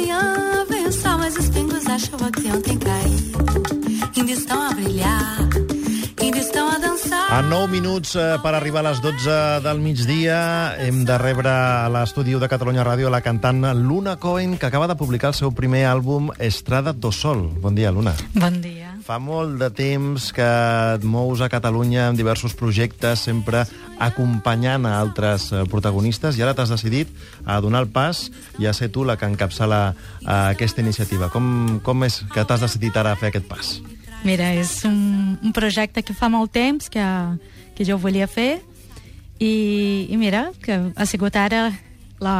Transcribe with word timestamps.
manhã 0.00 0.64
vem 0.68 0.86
o 0.86 0.92
sol, 0.92 1.18
mas 1.18 1.36
os 1.36 1.48
pingos 1.50 1.84
da 1.84 1.98
chuva 1.98 2.30
que 2.30 2.48
ontem 2.48 2.78
caíram 2.78 3.20
ainda 4.16 4.32
estão 4.32 4.62
a 4.62 4.72
brilhar, 4.72 5.38
a 6.70 6.78
dançar. 6.78 7.32
A 7.32 7.42
9 7.42 7.72
minuts 7.72 8.14
eh, 8.16 8.38
per 8.42 8.54
arribar 8.54 8.84
a 8.84 8.90
les 8.90 9.00
12 9.00 9.60
del 9.64 9.80
migdia 9.80 10.76
hem 10.78 11.04
de 11.04 11.16
rebre 11.18 11.48
a 11.50 11.88
l'estudi 11.88 12.36
de 12.38 12.48
Catalunya 12.48 12.84
Ràdio 12.84 13.10
la 13.10 13.20
cantant 13.20 13.64
Luna 13.76 14.16
Cohen, 14.16 14.56
que 14.58 14.66
acaba 14.66 14.88
de 14.88 14.96
publicar 14.96 15.32
el 15.32 15.38
seu 15.38 15.52
primer 15.52 15.86
àlbum 15.86 16.32
Estrada 16.38 16.92
do 16.92 17.12
Sol. 17.12 17.48
Bon 17.60 17.74
dia, 17.74 17.90
Luna. 17.90 18.14
Bon 18.34 18.60
dia. 18.60 18.79
Fa 19.10 19.16
molt 19.18 19.56
de 19.58 19.66
temps 19.74 20.28
que 20.30 20.44
et 20.94 21.02
mous 21.02 21.40
a 21.42 21.48
Catalunya 21.50 22.04
en 22.12 22.14
diversos 22.14 22.52
projectes, 22.54 23.24
sempre 23.26 23.64
acompanyant 23.98 24.86
a 24.86 24.92
altres 25.00 25.48
eh, 25.50 25.64
protagonistes, 25.66 26.38
i 26.38 26.44
ara 26.46 26.52
t'has 26.54 26.70
decidit 26.70 27.10
a 27.42 27.56
donar 27.58 27.80
el 27.82 27.88
pas 27.90 28.28
i 28.62 28.68
a 28.70 28.72
ser 28.76 28.92
tu 28.94 29.02
la 29.02 29.16
que 29.18 29.26
encapçala 29.26 29.80
eh, 29.90 30.30
aquesta 30.52 30.84
iniciativa. 30.86 31.26
Com, 31.34 31.80
com 31.82 32.06
és 32.06 32.20
que 32.30 32.46
t'has 32.46 32.62
decidit 32.62 33.02
ara 33.02 33.16
a 33.16 33.18
fer 33.18 33.32
aquest 33.32 33.50
pas? 33.50 33.72
Mira, 34.22 34.52
és 34.54 34.76
un, 34.86 35.34
un 35.42 35.58
projecte 35.58 36.06
que 36.06 36.14
fa 36.14 36.30
molt 36.30 36.54
temps 36.54 36.86
que, 36.86 37.10
que 37.74 37.90
jo 37.90 37.98
volia 37.98 38.30
fer 38.30 38.60
i, 39.42 40.06
i 40.06 40.22
mira, 40.22 40.52
que 40.62 40.78
ha 40.94 41.10
sigut 41.10 41.34
ara 41.34 41.72
la, 42.22 42.36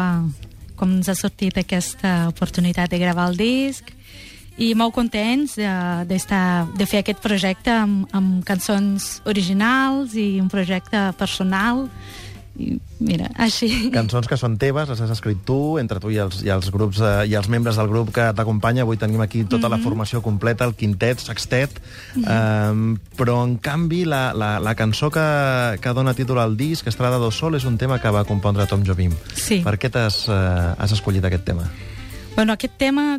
com 0.78 1.00
ens 1.00 1.10
ha 1.10 1.18
sortit 1.18 1.58
aquesta 1.58 2.28
oportunitat 2.30 2.94
de 2.94 3.02
gravar 3.02 3.32
el 3.34 3.42
disc 3.42 3.90
i 4.60 4.74
molt 4.76 4.94
contents 4.94 5.56
de, 5.56 5.68
de, 6.06 6.16
estar, 6.20 6.68
de 6.76 6.86
fer 6.88 7.00
aquest 7.00 7.22
projecte 7.24 7.72
amb, 7.72 8.04
amb 8.16 8.42
cançons 8.44 9.20
originals 9.30 10.16
i 10.20 10.34
un 10.42 10.50
projecte 10.52 11.10
personal 11.18 11.86
i 12.60 12.74
mira, 13.00 13.30
així... 13.40 13.68
Cançons 13.94 14.26
que 14.28 14.36
són 14.36 14.56
teves, 14.60 14.90
les 14.90 15.00
has 15.00 15.12
escrit 15.14 15.38
tu, 15.48 15.78
entre 15.80 16.00
tu 16.02 16.10
i 16.12 16.18
els, 16.20 16.42
i 16.44 16.50
els 16.52 16.68
grups 16.74 16.98
eh, 17.00 17.12
i 17.30 17.36
els 17.38 17.48
membres 17.52 17.78
del 17.78 17.88
grup 17.88 18.10
que 18.16 18.26
t'acompanya. 18.36 18.84
Avui 18.84 18.98
tenim 19.00 19.22
aquí 19.24 19.44
tota 19.44 19.68
mm 19.68 19.72
-hmm. 19.72 19.78
la 19.78 19.84
formació 19.84 20.20
completa, 20.20 20.64
el 20.64 20.74
quintet, 20.74 21.20
sextet, 21.20 21.70
mm 22.14 22.22
-hmm. 22.22 22.70
um, 22.70 22.98
però 23.16 23.44
en 23.44 23.56
canvi 23.58 24.04
la, 24.04 24.34
la, 24.34 24.58
la 24.60 24.74
cançó 24.74 25.10
que, 25.10 25.78
que 25.80 25.94
dona 25.94 26.14
títol 26.14 26.38
al 26.38 26.56
disc, 26.56 26.86
Estrada 26.86 27.16
do 27.18 27.30
Sol, 27.30 27.54
és 27.54 27.64
un 27.64 27.78
tema 27.78 27.98
que 27.98 28.10
va 28.10 28.24
compondre 28.24 28.66
Tom 28.66 28.82
Jobim. 28.84 29.12
Sí. 29.34 29.62
Per 29.64 29.78
què 29.78 29.90
t'has 29.90 30.28
uh, 30.28 30.74
has 30.76 30.92
escollit 30.92 31.24
aquest 31.24 31.44
tema? 31.44 31.64
Bueno, 32.36 32.52
aquest 32.52 32.76
tema 32.76 33.18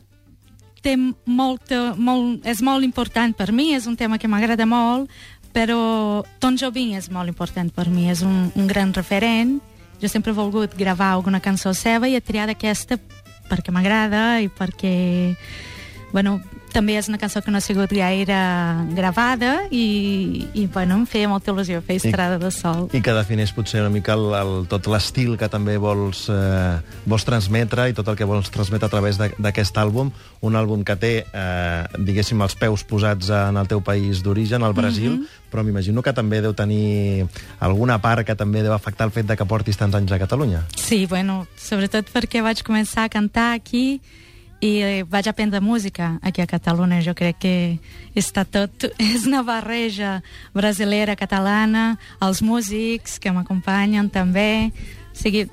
té 0.82 0.96
molt, 0.98 1.74
molt, 1.98 2.46
és 2.48 2.62
molt 2.66 2.86
important 2.86 3.34
per 3.38 3.52
mi, 3.54 3.72
és 3.76 3.88
un 3.90 3.98
tema 3.98 4.18
que 4.18 4.30
m'agrada 4.32 4.66
molt, 4.66 5.12
però 5.54 6.24
Tom 6.40 6.58
Jobim 6.58 6.96
és 6.98 7.10
molt 7.12 7.30
important 7.30 7.70
per 7.74 7.90
mi, 7.90 8.08
és 8.10 8.24
un, 8.26 8.50
un 8.56 8.68
gran 8.68 8.94
referent. 8.96 9.60
Jo 10.02 10.10
sempre 10.10 10.34
he 10.34 10.38
volgut 10.38 10.74
gravar 10.78 11.12
alguna 11.12 11.42
cançó 11.44 11.76
seva 11.78 12.10
i 12.10 12.16
he 12.18 12.24
triat 12.24 12.56
aquesta 12.56 12.98
perquè 13.52 13.74
m'agrada 13.74 14.40
i 14.42 14.48
perquè 14.50 14.94
bueno, 16.12 16.40
també 16.74 16.96
és 16.98 17.08
una 17.12 17.20
cançó 17.22 17.42
que 17.44 17.52
no 17.52 17.60
ha 17.60 17.64
sigut 17.64 17.92
gaire 17.94 18.38
gravada 18.96 19.68
i, 19.72 20.48
i 20.54 20.66
bueno, 20.72 20.98
em 21.02 21.06
feia 21.10 21.30
molta 21.30 21.52
il·lusió 21.52 21.82
fer 21.86 22.00
Estrada 22.00 22.40
de 22.42 22.52
Sol. 22.54 22.88
I 22.96 23.02
que 23.04 23.14
defineix 23.16 23.54
potser 23.56 23.84
una 23.84 23.92
mica 23.94 24.16
el, 24.18 24.32
el, 24.38 24.54
tot 24.72 24.88
l'estil 24.92 25.36
que 25.40 25.50
també 25.52 25.78
vols, 25.82 26.24
eh, 26.32 26.80
vols 27.06 27.28
transmetre 27.28 27.90
i 27.92 27.98
tot 27.98 28.08
el 28.12 28.18
que 28.20 28.28
vols 28.28 28.52
transmetre 28.54 28.88
a 28.88 28.94
través 28.94 29.20
d'aquest 29.20 29.82
àlbum, 29.84 30.14
un 30.42 30.58
àlbum 30.60 30.86
que 30.88 30.96
té, 31.00 31.14
eh, 31.28 31.84
diguéssim, 32.00 32.42
els 32.42 32.56
peus 32.60 32.86
posats 32.88 33.30
en 33.36 33.60
el 33.60 33.70
teu 33.72 33.84
país 33.86 34.24
d'origen, 34.24 34.64
al 34.64 34.74
Brasil, 34.74 35.12
mm 35.12 35.22
-hmm. 35.22 35.52
però 35.52 35.64
m'imagino 35.64 36.02
que 36.02 36.14
també 36.14 36.42
deu 36.42 36.54
tenir 36.54 37.28
alguna 37.60 38.00
part 38.02 38.26
que 38.26 38.36
també 38.36 38.64
deu 38.64 38.74
afectar 38.74 39.06
el 39.06 39.12
fet 39.12 39.28
de 39.28 39.38
que 39.38 39.46
portis 39.46 39.78
tants 39.78 39.96
anys 39.96 40.12
a 40.12 40.20
Catalunya. 40.20 40.66
Sí, 40.76 41.06
bueno, 41.06 41.48
sobretot 41.58 42.06
perquè 42.14 42.42
vaig 42.42 42.64
començar 42.64 43.04
a 43.04 43.10
cantar 43.10 43.54
aquí 43.54 44.02
i 44.62 45.02
vaig 45.10 45.28
aprendre 45.28 45.60
música 45.60 46.20
aquí 46.22 46.42
a 46.42 46.48
Catalunya. 46.48 47.02
Jo 47.02 47.16
crec 47.18 47.40
que 47.42 47.56
està 48.16 48.46
tot... 48.46 48.86
És 49.02 49.26
una 49.26 49.42
barreja 49.44 50.20
brasilera, 50.54 51.18
catalana, 51.18 51.98
els 52.22 52.44
músics 52.46 53.18
que 53.20 53.34
m'acompanyen 53.34 54.12
també. 54.14 54.72
O 55.12 55.18
sigui, 55.22 55.46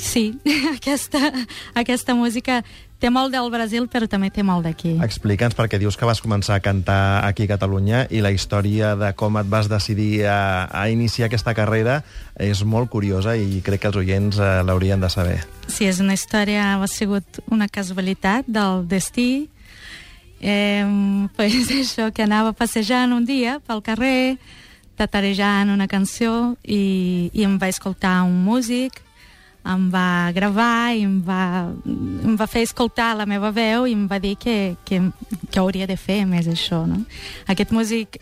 sí, 0.00 0.32
aquesta, 0.76 1.32
aquesta 1.76 2.14
música 2.16 2.62
té 2.98 3.10
molt 3.14 3.30
del 3.30 3.46
Brasil, 3.50 3.86
però 3.90 4.08
també 4.10 4.30
té 4.34 4.42
molt 4.42 4.66
d'aquí. 4.66 4.96
Explica'ns, 5.04 5.54
perquè 5.58 5.78
dius 5.78 5.96
que 5.96 6.06
vas 6.08 6.20
començar 6.22 6.56
a 6.58 6.62
cantar 6.64 7.24
aquí 7.26 7.46
a 7.46 7.52
Catalunya 7.54 8.06
i 8.10 8.22
la 8.24 8.32
història 8.34 8.94
de 8.98 9.12
com 9.18 9.38
et 9.38 9.46
vas 9.50 9.70
decidir 9.70 10.26
a, 10.26 10.66
a 10.66 10.88
iniciar 10.90 11.28
aquesta 11.28 11.54
carrera 11.54 12.00
és 12.34 12.64
molt 12.64 12.90
curiosa 12.90 13.36
i 13.38 13.62
crec 13.64 13.84
que 13.84 13.92
els 13.92 14.00
oients 14.02 14.40
eh, 14.42 14.50
l'haurien 14.66 15.00
de 15.00 15.10
saber. 15.12 15.38
Sí, 15.68 15.86
és 15.86 16.02
una 16.02 16.18
història, 16.18 16.74
ha 16.74 16.90
sigut 16.90 17.42
una 17.52 17.70
casualitat 17.70 18.50
del 18.50 18.86
destí. 18.90 19.48
Eh, 20.40 20.82
pues 21.36 21.70
això, 21.70 22.10
que 22.14 22.26
anava 22.26 22.52
passejant 22.56 23.14
un 23.14 23.28
dia 23.28 23.60
pel 23.62 23.84
carrer, 23.86 24.38
tatarejant 24.98 25.70
una 25.72 25.86
cançó 25.90 26.56
i, 26.64 27.30
i 27.32 27.44
em 27.46 27.56
va 27.60 27.70
escoltar 27.70 28.20
un 28.26 28.42
músic 28.44 29.02
em 29.68 29.88
va 29.92 30.32
gravar 30.32 30.94
i 30.96 31.02
em 31.04 31.18
va, 31.20 31.68
em 31.84 32.36
va 32.38 32.46
fer 32.48 32.62
escoltar 32.64 33.14
la 33.16 33.26
meva 33.28 33.50
veu 33.52 33.86
i 33.86 33.92
em 33.92 34.06
va 34.08 34.18
dir 34.22 34.34
que, 34.40 34.76
que, 34.84 35.00
que 35.50 35.60
hauria 35.60 35.86
de 35.86 35.96
fer 36.00 36.22
més 36.26 36.48
això. 36.48 36.84
No? 36.88 37.02
Aquest 37.50 37.74
músic 37.74 38.20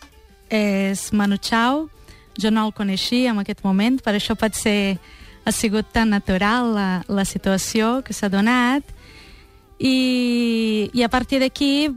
és 0.50 1.12
Manu 1.12 1.38
Chao, 1.38 1.86
jo 2.38 2.50
no 2.50 2.66
el 2.66 2.75
coneixia 2.75 3.31
en 3.31 3.42
aquest 3.42 3.62
moment, 3.65 4.00
per 4.03 4.16
això 4.16 4.36
pot 4.38 4.59
ser 4.59 4.98
ha 5.47 5.53
sigut 5.54 5.92
tan 5.94 6.10
natural 6.10 6.72
la, 6.75 6.88
la 7.06 7.25
situació 7.25 8.00
que 8.03 8.15
s'ha 8.16 8.28
donat 8.28 8.82
i, 9.78 10.91
i 10.91 11.04
a 11.06 11.09
partir 11.09 11.38
d'aquí 11.38 11.92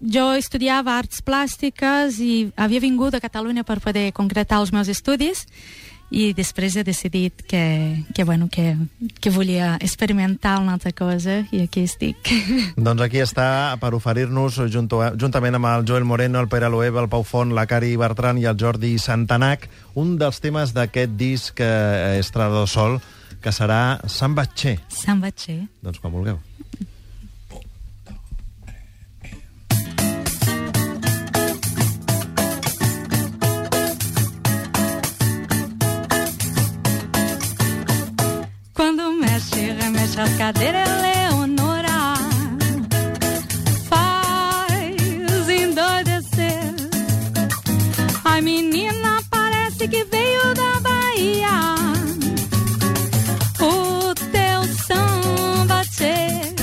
jo 0.00 0.30
estudiava 0.36 0.96
arts 0.98 1.22
plàstiques 1.26 2.20
i 2.22 2.48
havia 2.56 2.80
vingut 2.80 3.14
a 3.14 3.20
Catalunya 3.20 3.64
per 3.66 3.80
poder 3.84 4.10
concretar 4.16 4.62
els 4.62 4.72
meus 4.72 4.88
estudis 4.92 5.46
i 6.10 6.30
després 6.36 6.76
he 6.76 6.84
decidit 6.86 7.42
que, 7.50 8.04
que, 8.14 8.24
bueno, 8.24 8.48
que, 8.48 8.76
que 9.20 9.30
volia 9.30 9.74
experimentar 9.80 10.60
una 10.60 10.76
altra 10.76 10.92
cosa 10.94 11.40
i 11.50 11.64
aquí 11.64 11.82
estic. 11.82 12.30
Doncs 12.76 13.02
aquí 13.02 13.18
està 13.22 13.74
per 13.82 13.92
oferir-nos 13.96 14.60
juntament 14.70 15.58
amb 15.58 15.70
el 15.72 15.86
Joel 15.88 16.06
Moreno, 16.06 16.40
el 16.40 16.50
Pere 16.52 16.70
Loeb, 16.70 17.00
el 17.02 17.10
Pau 17.10 17.26
Font, 17.26 17.54
la 17.56 17.66
Cari 17.66 17.96
Bertran 17.98 18.38
i 18.38 18.46
el 18.46 18.58
Jordi 18.60 18.94
Santanac 19.02 19.66
un 19.98 20.14
dels 20.20 20.38
temes 20.44 20.74
d'aquest 20.76 21.16
disc 21.18 21.60
eh, 21.60 22.20
Estrada 22.20 22.66
Sol 22.70 23.00
que 23.42 23.52
serà 23.54 23.98
Sambatxer. 24.10 24.78
Sambatxer. 24.90 25.64
Doncs 25.82 26.02
quan 26.02 26.14
vulgueu. 26.14 26.38
A 40.46 40.52
cadeira 40.52 40.84
Eleonora 40.84 42.14
faz 43.88 45.48
endoidecer. 45.48 46.72
A 48.24 48.40
menina 48.40 49.20
parece 49.28 49.88
que 49.88 50.04
veio 50.04 50.54
da 50.54 50.80
Bahia. 50.80 51.74
O 53.60 54.14
teu 54.14 54.62
samba 54.86 55.82
tchê 55.86 56.54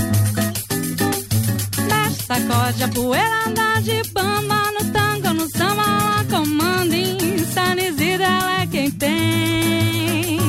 sacode 2.25 2.83
a 2.83 2.87
poeira, 2.87 3.47
anda 3.47 3.81
de 3.81 4.01
bamba 4.13 4.61
no 4.79 4.91
tango, 4.93 5.33
no 5.33 5.49
samba, 5.49 5.83
ela 5.83 6.23
comanda 6.31 6.95
em 6.95 7.37
Sanizida, 7.53 8.23
ela 8.23 8.61
é 8.61 8.67
quem 8.67 8.89
tem. 8.91 10.39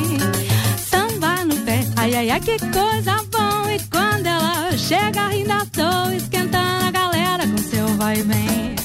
Samba 0.89 1.43
no 1.43 1.55
pé, 1.65 1.85
ai 1.97 2.29
ai 2.29 2.39
que 2.39 2.57
coisa 2.71 3.24
E 3.75 3.79
quando 3.91 4.25
ela 4.25 4.71
chega 4.77 5.27
rindo 5.27 5.51
à 5.51 5.65
toa 5.65 6.15
Esquentando 6.15 6.85
a 6.85 6.91
galera 6.91 7.45
com 7.45 7.57
seu 7.57 7.85
vai 7.97 8.19
e 8.19 8.21
vem. 8.21 8.75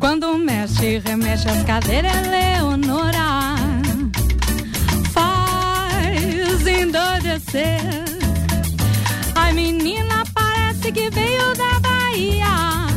Quando 0.00 0.36
mexe, 0.38 0.98
remexe 0.98 1.48
as 1.48 1.62
cadeiras 1.62 2.26
Leonora. 2.26 3.54
Faz 5.12 6.66
endoidecer 6.66 7.80
Ai 9.36 9.52
menina, 9.52 10.24
parece 10.34 10.90
que 10.90 11.10
veio 11.10 11.54
da 11.54 11.78
Bahia. 11.78 12.88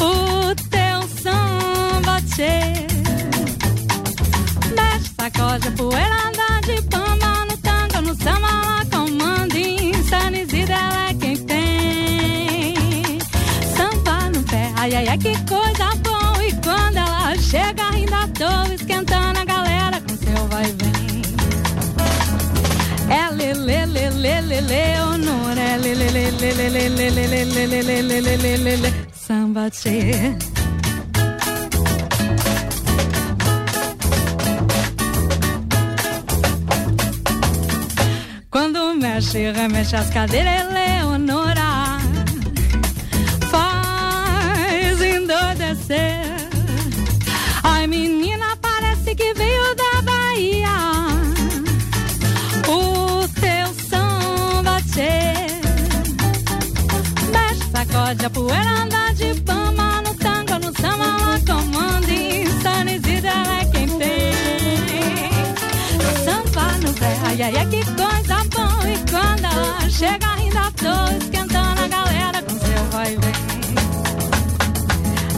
O 0.00 0.39
tchê 2.40 2.56
Mexe, 4.76 5.10
sacode 5.18 5.68
a 5.68 5.70
poeira, 5.72 6.16
anda 6.26 6.60
de 6.66 6.80
pama 6.82 7.44
No 7.48 7.56
tango, 7.58 8.00
no 8.08 8.14
samba, 8.14 8.48
ela 8.48 8.84
comanda 8.86 9.58
Insanizida, 9.58 10.72
ela 10.72 11.10
é 11.10 11.14
quem 11.14 11.36
tem 11.36 13.18
Samba 13.76 14.30
no 14.34 14.42
pé, 14.44 14.72
ai, 14.76 14.94
ai, 14.94 15.08
ai, 15.08 15.18
que 15.18 15.32
coisa 15.46 15.88
bom 16.04 16.40
E 16.42 16.52
quando 16.64 16.96
ela 16.96 17.36
chega, 17.36 17.90
ainda 17.92 18.26
toa, 18.28 18.74
esquentando 18.74 19.38
a 19.38 19.44
galera 19.44 20.00
com 20.00 20.16
seu 20.16 20.48
vai 20.48 20.64
e 20.64 20.72
vem. 20.80 20.90
É 23.10 23.30
lele, 23.30 23.86
lele, 23.86 24.10
lele, 24.10 24.60
Leonor, 24.62 25.58
é 25.58 25.76
lele, 25.76 26.08
lele, 26.10 26.30
lele, 26.40 26.88
lele, 26.88 27.08
lele, 27.08 27.54
lele, 27.54 27.82
lele, 27.82 28.20
lele, 28.20 28.56
lele, 28.56 28.94
samba 29.12 29.68
tchê. 29.70 30.36
Quando 38.60 38.94
mexe, 38.94 39.52
remexe 39.52 39.96
as 39.96 40.10
cadeiras, 40.10 40.70
Leonora 40.70 41.98
faz 43.50 45.00
endoidecer. 45.00 46.20
Ai, 47.62 47.86
menina, 47.86 48.54
parece 48.60 49.14
que 49.14 49.32
veio 49.32 49.74
da 49.74 50.02
Bahia. 50.02 50.76
O 52.68 53.26
teu 53.40 53.68
samba 53.88 54.78
tchê. 54.92 55.32
Mexe, 57.32 57.64
sacode 57.72 58.26
a 58.26 58.28
poeira, 58.28 58.82
anda 58.82 59.10
de 59.14 59.40
pama 59.40 60.02
no 60.02 60.14
tango, 60.16 60.58
no 60.58 60.70
samba, 60.78 61.04
ela 61.04 61.40
comanda. 61.46 62.12
Insana 62.12 62.90
ela 62.90 63.60
é 63.62 63.64
quem 63.72 63.86
tem. 63.86 64.69
Pé, 66.98 67.18
ai, 67.24 67.42
ai, 67.42 67.56
ai, 67.56 67.66
que 67.66 67.84
coisa 67.84 68.44
bom. 68.54 68.78
E 68.86 68.96
quando 69.10 69.44
ela 69.44 69.88
chega, 69.88 70.28
ainda 70.34 70.70
tô 70.72 70.94
esquentando 71.16 71.80
a 71.82 71.88
galera 71.88 72.42
com 72.42 72.58
seu 72.58 72.84
vai 72.90 73.12
e 73.12 73.16
vem. 73.16 73.34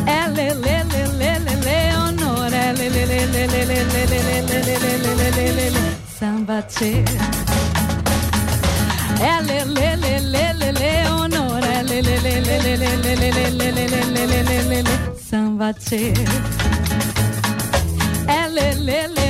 É 0.06 0.26
lê, 0.28 0.54
lê, 0.54 0.82
lê, 0.84 1.06
lê, 1.06 1.38
lê, 1.38 1.54
Leonor, 1.56 2.52
é 2.52 2.72
lê, 2.72 2.88
lê, 2.88 3.04
lê, 3.06 3.26
lê, 3.26 3.46
lê, 3.46 3.64
lê, 3.64 3.84
lê, 3.84 4.06
lê, 4.06 4.20
lê, 4.22 4.42
lê, 4.42 4.62
lê, 4.62 4.78
lê, 4.78 5.14
lê, 5.14 5.30
lê, 5.30 5.52
lê, 5.52 5.70
lê, 5.70 5.82
samba 6.18 6.62
tchê. 6.62 7.04
É 9.20 9.40
lê, 9.42 9.64
lê, 9.64 9.96
lê, 9.96 10.20
lê, 10.20 10.52
lê, 10.52 10.70
Leonor, 10.72 11.62
é 11.62 11.82
lê, 11.82 12.00
lê, 12.02 12.16
lê, 12.18 12.40
lê, 12.40 12.58
lê, 12.58 12.76
lê, 12.76 12.96
lê, 12.96 13.14
lê, 13.16 13.30
lê, 13.30 13.50
lê, 13.50 13.70
lê, 13.70 14.26
lê, 14.26 14.42
lê, 14.42 14.62
lê, 14.62 14.82
lê, 14.82 14.96
samba. 15.30 15.70
É 18.28 18.48
lê, 18.48 18.72
lê, 18.74 18.74
lê, 18.74 19.06
lê, 19.06 19.08
lê, 19.08 19.21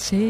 tchê. 0.00 0.24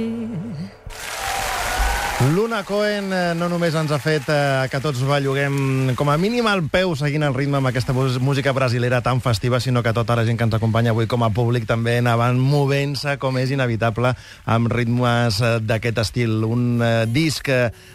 Luna 2.34 2.64
Cohen 2.69 3.14
eh, 3.17 3.32
no 3.32 3.46
només 3.49 3.72
ens 3.81 3.94
ha 3.94 3.99
fet 4.02 4.26
eh, 4.28 4.67
que 4.69 4.81
tots 4.84 5.00
belluguem 5.08 5.94
com 5.96 6.11
a 6.12 6.19
mínim 6.20 6.44
al 6.50 6.61
peu 6.69 6.93
seguint 6.99 7.25
el 7.25 7.32
ritme 7.32 7.56
amb 7.56 7.70
aquesta 7.70 7.94
música 7.96 8.52
brasilera 8.52 9.00
tan 9.00 9.22
festiva, 9.25 9.56
sinó 9.56 9.81
que 9.82 9.94
tota 9.96 10.19
la 10.19 10.26
gent 10.28 10.37
que 10.37 10.44
ens 10.44 10.58
acompanya 10.58 10.93
avui 10.93 11.08
com 11.08 11.25
a 11.25 11.32
públic 11.32 11.64
també 11.64 11.96
anaven 12.02 12.37
movent-se, 12.37 13.17
com 13.22 13.40
és 13.40 13.55
inevitable, 13.56 14.12
amb 14.44 14.69
ritmes 14.69 15.40
eh, 15.40 15.56
d'aquest 15.64 16.05
estil. 16.05 16.43
Un 16.44 16.82
disc 17.08 17.49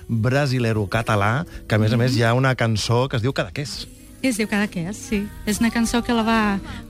brasilero 0.07 0.87
català, 0.89 1.45
que 1.69 1.77
a 1.77 1.81
més 1.81 1.93
a 1.93 2.01
més 2.01 2.17
hi 2.17 2.25
ha 2.25 2.33
una 2.33 2.55
cançó 2.57 3.05
que 3.05 3.21
es 3.21 3.25
diu 3.25 3.35
Cadaqués. 3.35 3.83
Es 4.23 4.39
diu 4.39 4.47
Cadaqués, 4.49 4.97
sí. 4.97 5.23
És 5.45 5.59
una 5.61 5.71
cançó 5.73 6.01
que 6.03 6.13
la 6.15 6.23
va 6.25 6.39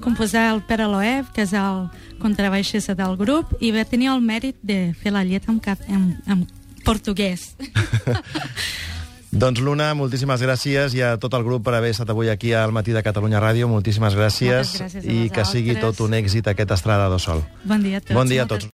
composar 0.04 0.48
el 0.54 0.62
Pere 0.63 0.88
Loeb, 0.88 1.31
que 1.36 1.44
és 1.44 1.54
el 1.57 1.88
contrabaixista 2.22 2.95
del 2.95 3.18
grup, 3.19 3.56
i 3.60 3.74
va 3.75 3.83
tenir 3.86 4.12
el 4.13 4.22
mèrit 4.24 4.60
de 4.63 4.94
fer 5.00 5.12
la 5.16 5.25
lletra 5.27 5.51
en, 5.51 5.60
cap, 5.60 5.81
en, 5.88 6.13
en 6.27 6.45
portuguès. 6.86 7.56
Doncs 9.36 9.60
Luna, 9.60 9.89
moltíssimes 10.00 10.39
gràcies 10.39 10.94
i 10.95 11.01
a 11.04 11.18
tot 11.19 11.33
el 11.36 11.44
grup 11.44 11.66
per 11.66 11.74
haver 11.75 11.89
estat 11.92 12.07
avui 12.13 12.30
aquí 12.31 12.54
al 12.56 12.72
Matí 12.72 12.94
de 12.95 13.01
Catalunya 13.04 13.42
Ràdio. 13.44 13.68
Moltíssimes 13.68 14.16
gràcies, 14.16 14.77
Moltes 14.80 14.95
gràcies 14.95 15.10
i 15.12 15.27
que 15.27 15.44
sigui 15.44 15.75
tot 15.81 16.00
un 16.06 16.16
èxit 16.16 16.48
aquest 16.48 16.72
Estrada 16.72 17.10
do 17.12 17.19
Sol. 17.19 17.44
Bon 17.68 17.83
dia 17.83 18.00
a 18.00 18.06
tots. 18.06 18.16
Bon 18.16 18.31
dia 18.31 18.45
a 18.45 18.48
tots. 18.48 18.63